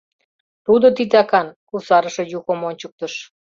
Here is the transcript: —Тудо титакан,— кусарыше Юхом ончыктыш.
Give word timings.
—Тудо 0.65 0.87
титакан,— 0.97 1.47
кусарыше 1.69 2.23
Юхом 2.37 2.59
ончыктыш. 2.69 3.13